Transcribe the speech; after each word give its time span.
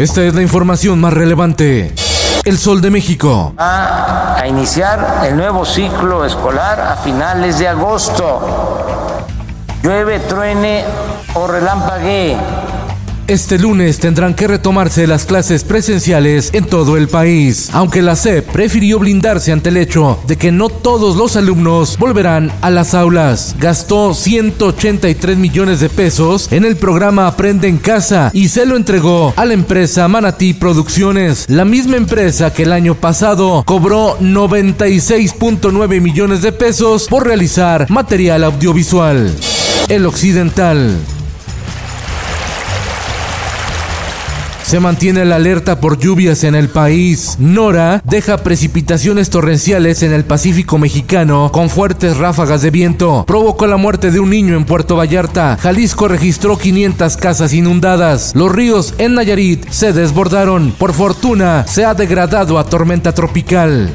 Esta 0.00 0.22
es 0.22 0.34
la 0.34 0.40
información 0.40 0.98
más 0.98 1.12
relevante. 1.12 1.92
El 2.44 2.56
Sol 2.56 2.80
de 2.80 2.88
México. 2.88 3.52
Va 3.60 4.34
a 4.34 4.48
iniciar 4.48 5.26
el 5.28 5.36
nuevo 5.36 5.66
ciclo 5.66 6.24
escolar 6.24 6.80
a 6.80 6.96
finales 6.96 7.58
de 7.58 7.68
agosto. 7.68 9.20
Llueve, 9.82 10.20
truene 10.20 10.86
o 11.34 11.46
relampaguee 11.46 12.34
este 13.30 13.60
lunes 13.60 14.00
tendrán 14.00 14.34
que 14.34 14.48
retomarse 14.48 15.06
las 15.06 15.24
clases 15.24 15.62
presenciales 15.62 16.50
en 16.52 16.64
todo 16.64 16.96
el 16.96 17.06
país, 17.06 17.70
aunque 17.72 18.02
la 18.02 18.16
SEP 18.16 18.50
prefirió 18.50 18.98
blindarse 18.98 19.52
ante 19.52 19.68
el 19.68 19.76
hecho 19.76 20.18
de 20.26 20.36
que 20.36 20.50
no 20.50 20.68
todos 20.68 21.16
los 21.16 21.36
alumnos 21.36 21.96
volverán 21.96 22.50
a 22.60 22.70
las 22.70 22.92
aulas. 22.92 23.54
Gastó 23.60 24.14
183 24.14 25.36
millones 25.36 25.78
de 25.78 25.88
pesos 25.88 26.50
en 26.50 26.64
el 26.64 26.76
programa 26.76 27.28
Aprende 27.28 27.68
en 27.68 27.78
Casa 27.78 28.32
y 28.34 28.48
se 28.48 28.66
lo 28.66 28.74
entregó 28.74 29.32
a 29.36 29.44
la 29.44 29.54
empresa 29.54 30.08
Manatí 30.08 30.52
Producciones, 30.52 31.44
la 31.48 31.64
misma 31.64 31.98
empresa 31.98 32.52
que 32.52 32.64
el 32.64 32.72
año 32.72 32.96
pasado 32.96 33.62
cobró 33.64 34.18
96.9 34.18 36.00
millones 36.00 36.42
de 36.42 36.50
pesos 36.50 37.06
por 37.06 37.28
realizar 37.28 37.88
material 37.90 38.42
audiovisual. 38.42 39.32
El 39.88 40.06
Occidental. 40.06 40.98
Se 44.70 44.78
mantiene 44.78 45.24
la 45.24 45.34
alerta 45.34 45.80
por 45.80 45.98
lluvias 45.98 46.44
en 46.44 46.54
el 46.54 46.68
país. 46.68 47.34
Nora 47.40 48.00
deja 48.04 48.36
precipitaciones 48.36 49.28
torrenciales 49.28 50.04
en 50.04 50.12
el 50.12 50.24
Pacífico 50.24 50.78
mexicano 50.78 51.50
con 51.52 51.68
fuertes 51.68 52.18
ráfagas 52.18 52.62
de 52.62 52.70
viento. 52.70 53.24
Provocó 53.26 53.66
la 53.66 53.78
muerte 53.78 54.12
de 54.12 54.20
un 54.20 54.30
niño 54.30 54.56
en 54.56 54.64
Puerto 54.64 54.94
Vallarta. 54.94 55.58
Jalisco 55.60 56.06
registró 56.06 56.56
500 56.56 57.16
casas 57.16 57.52
inundadas. 57.52 58.30
Los 58.36 58.52
ríos 58.52 58.94
en 58.98 59.16
Nayarit 59.16 59.68
se 59.70 59.92
desbordaron. 59.92 60.70
Por 60.78 60.92
fortuna, 60.92 61.66
se 61.66 61.84
ha 61.84 61.94
degradado 61.94 62.56
a 62.56 62.62
tormenta 62.62 63.12
tropical. 63.12 63.92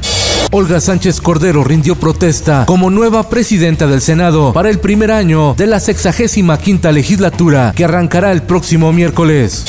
Olga 0.51 0.81
Sánchez 0.81 1.21
Cordero 1.21 1.63
rindió 1.63 1.95
protesta 1.95 2.65
como 2.65 2.89
nueva 2.89 3.29
presidenta 3.29 3.87
del 3.87 4.01
Senado 4.01 4.51
para 4.51 4.69
el 4.69 4.79
primer 4.79 5.13
año 5.13 5.53
de 5.53 5.67
la 5.67 5.79
65 5.79 6.57
quinta 6.57 6.91
legislatura 6.91 7.71
que 7.73 7.85
arrancará 7.85 8.33
el 8.33 8.41
próximo 8.41 8.91
miércoles. 8.91 9.63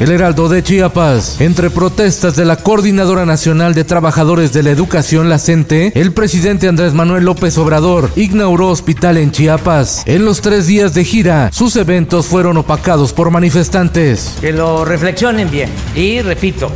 El 0.00 0.10
Heraldo 0.10 0.48
de 0.48 0.62
Chiapas. 0.62 1.42
Entre 1.42 1.68
protestas 1.68 2.34
de 2.34 2.46
la 2.46 2.56
Coordinadora 2.56 3.26
Nacional 3.26 3.74
de 3.74 3.84
Trabajadores 3.84 4.50
de 4.54 4.62
la 4.62 4.70
Educación, 4.70 5.28
la 5.28 5.38
CENTE, 5.38 5.92
el 5.94 6.14
presidente 6.14 6.68
Andrés 6.68 6.94
Manuel 6.94 7.24
López 7.24 7.58
Obrador 7.58 8.10
inauguró 8.16 8.68
hospital 8.68 9.18
en 9.18 9.30
Chiapas. 9.30 10.02
En 10.06 10.24
los 10.24 10.40
tres 10.40 10.66
días 10.66 10.94
de 10.94 11.04
gira, 11.04 11.50
sus 11.52 11.76
eventos 11.76 12.24
fueron 12.24 12.56
opacados 12.56 13.12
por 13.12 13.30
manifestantes. 13.30 14.38
Que 14.40 14.52
lo 14.52 14.86
reflexionen 14.86 15.50
bien. 15.50 15.68
Y 15.94 16.22
repito, 16.22 16.70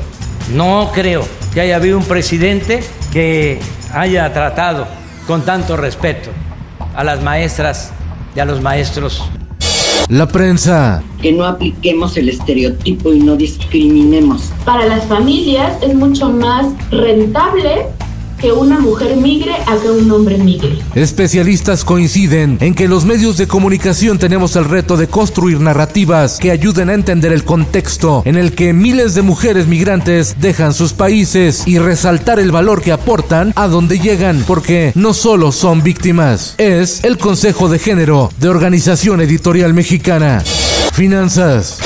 no 0.53 0.91
creo 0.93 1.27
que 1.55 1.63
haya 1.63 1.77
habido 1.77 1.97
un 1.97 2.05
presidente 2.05 2.85
que 3.11 3.59
haya 3.95 4.31
tratado 4.35 4.87
con 5.27 5.47
tanto 5.47 5.79
respeto 5.79 6.29
a 6.95 7.03
las 7.03 7.23
maestras 7.23 7.91
y 8.37 8.41
a 8.41 8.45
los 8.45 8.61
maestros 8.61 9.25
la 10.09 10.29
prensa. 10.29 11.03
Que 11.21 11.33
no 11.33 11.45
apliquemos 11.45 12.17
el 12.17 12.29
estereotipo 12.29 13.13
y 13.13 13.21
no 13.21 13.37
discriminemos. 13.37 14.53
Para 14.65 14.87
las 14.87 15.05
familias 15.07 15.73
es 15.83 15.95
mucho 15.95 16.29
más 16.29 16.67
rentable 16.91 17.87
que 18.45 18.53
una 18.53 18.79
mujer 18.79 19.17
migre 19.17 19.55
a 19.67 19.79
que 19.79 19.89
un 19.89 20.11
hombre 20.11 20.37
migre. 20.37 20.79
Especialistas 20.95 21.83
coinciden 21.83 22.59
en 22.61 22.75
que 22.75 22.89
los 22.89 23.07
medios 23.07 23.39
de 23.39 23.47
comunicación 23.47 24.19
tenemos 24.19 24.55
el 24.57 24.67
reto 24.67 24.99
de 24.99 25.07
construir 25.07 25.61
narrativas 25.61 26.39
que 26.41 26.51
ayuden 26.51 26.91
a 26.91 26.93
entender 26.93 27.33
el 27.33 27.45
contexto 27.45 28.21
en 28.27 28.37
el 28.37 28.55
que 28.55 28.75
miles 28.75 29.15
de 29.15 29.23
mujeres 29.23 29.67
migrantes 29.67 30.37
dejan 30.41 30.75
sus 30.75 30.93
países 30.93 31.63
y 31.67 31.79
resaltar 31.79 32.39
el 32.39 32.53
valor 32.53 32.83
que 32.83 32.93
aportan 32.93 33.55
a 33.57 33.67
donde 33.67 33.99
llegan, 33.99 34.45
porque 34.47 34.93
no 34.95 35.15
solo 35.15 35.51
son 35.51 35.83
víctimas, 35.83 36.55
es 36.59 37.03
el 37.03 37.17
Consejo 37.17 37.71
de 37.71 37.79
Género 37.79 38.29
de 38.41 38.51
Organización 38.51 39.23
Editorial 39.23 39.73
Mexicana. 39.73 40.43
Finanzas. 40.93 41.79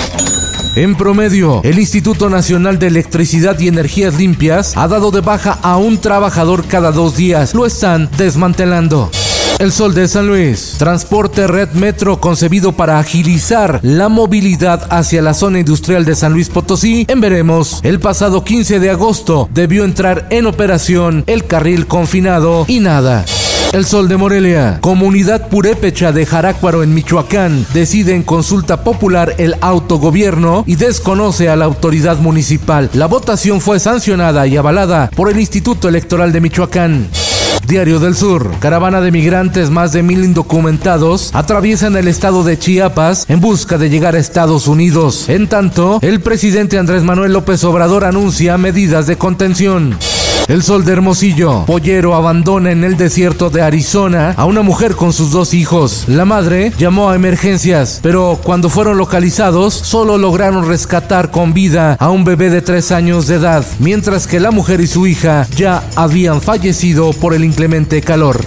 En 0.79 0.95
promedio, 0.95 1.61
el 1.65 1.81
Instituto 1.81 2.31
Nacional 2.31 2.79
de 2.79 2.87
Electricidad 2.87 3.59
y 3.59 3.67
Energías 3.67 4.15
Limpias 4.15 4.77
ha 4.77 4.87
dado 4.87 5.11
de 5.11 5.21
baja 5.21 5.59
a 5.61 5.77
un 5.77 5.99
trabajador 5.99 6.67
cada 6.69 6.93
dos 6.93 7.17
días. 7.17 7.53
Lo 7.53 7.67
están 7.67 8.09
desmantelando. 8.17 9.11
El 9.59 9.73
Sol 9.73 9.93
de 9.93 10.07
San 10.07 10.29
Luis. 10.29 10.77
Transporte 10.79 11.49
Red 11.49 11.71
Metro 11.73 12.21
concebido 12.21 12.77
para 12.77 13.01
agilizar 13.01 13.81
la 13.83 14.09
movilidad 14.09 14.87
hacia 14.91 15.21
la 15.21 15.35
zona 15.35 15.59
industrial 15.59 16.05
de 16.05 16.15
San 16.15 16.33
Luis 16.33 16.49
Potosí. 16.49 17.07
En 17.09 17.21
veremos, 17.21 17.81
el 17.83 17.99
pasado 17.99 18.45
15 18.45 18.79
de 18.79 18.91
agosto 18.91 19.49
debió 19.53 19.83
entrar 19.85 20.29
en 20.31 20.47
operación 20.47 21.25
el 21.27 21.45
carril 21.45 21.89
confinado 21.89 22.67
y 22.69 22.79
nada. 22.79 23.25
El 23.73 23.85
Sol 23.85 24.09
de 24.09 24.17
Morelia. 24.17 24.79
Comunidad 24.81 25.49
purépecha 25.49 26.11
de 26.11 26.25
Jarácuaro 26.25 26.83
en 26.83 26.95
Michoacán 26.95 27.67
decide 27.75 28.15
en 28.15 28.23
consulta 28.23 28.83
popular 28.83 29.35
el 29.37 29.57
autogobierno 29.61 30.65
y 30.67 30.77
desconoce 30.77 31.51
a 31.51 31.57
la 31.57 31.67
autoridad 31.67 32.17
municipal. 32.19 32.89
La 32.95 33.07
votación 33.07 33.61
fue 33.61 33.79
sancionada 33.79 34.47
y 34.47 34.57
avalada 34.57 35.11
por 35.15 35.31
el 35.31 35.39
Instituto 35.39 35.87
Electoral 35.87 36.33
de 36.33 36.41
Michoacán. 36.41 37.09
Diario 37.67 37.99
del 37.99 38.17
Sur. 38.17 38.51
Caravana 38.59 39.03
de 39.03 39.13
migrantes, 39.13 39.69
más 39.69 39.93
de 39.93 40.03
mil 40.03 40.25
indocumentados, 40.25 41.31
atraviesan 41.35 41.95
el 41.97 42.09
estado 42.09 42.45
de 42.45 42.59
Chiapas 42.59 43.27
en 43.29 43.41
busca 43.41 43.77
de 43.77 43.91
llegar 43.91 44.15
a 44.15 44.19
Estados 44.19 44.67
Unidos. 44.67 45.29
En 45.29 45.47
tanto, 45.47 45.99
el 46.01 46.21
presidente 46.21 46.79
Andrés 46.79 47.03
Manuel 47.03 47.35
López 47.35 47.63
Obrador 47.65 48.07
anuncia 48.07 48.57
medidas 48.57 49.07
de 49.07 49.17
contención. 49.17 49.99
El 50.49 50.63
sol 50.63 50.83
de 50.87 50.93
Hermosillo. 50.93 51.67
Pollero 51.67 52.15
abandona 52.15 52.73
en 52.73 52.83
el 52.83 52.97
desierto 52.97 53.51
de 53.51 53.61
Arizona 53.61 54.33
a 54.35 54.47
una 54.47 54.63
mujer 54.63 54.97
con 54.97 55.13
sus 55.13 55.31
dos 55.31 55.53
hijos. 55.53 56.05
La 56.09 56.25
madre 56.25 56.73
llamó 56.79 57.11
a 57.11 57.17
emergencias, 57.17 58.01
pero 58.03 58.41
cuando 58.43 58.71
fueron 58.71 58.97
localizados 58.97 59.75
solo 59.75 60.17
lograron 60.17 60.67
rescatar 60.67 61.31
con 61.31 61.53
vida 61.53 61.99
a 62.01 62.09
un 62.09 62.25
bebé 62.25 62.49
de 62.49 62.63
tres 62.63 62.93
años 62.93 63.27
de 63.27 63.35
edad, 63.35 63.63
mientras 63.79 64.27
que 64.27 64.41
la 64.41 64.51
mujer 64.51 64.81
y 64.81 64.87
su 64.87 65.07
hija 65.07 65.47
ya 65.55 65.87
habían 65.97 66.41
fallecido 66.41 67.13
por 67.13 67.35
el 67.35 67.45
inclemente 67.45 68.01
calor. 68.01 68.41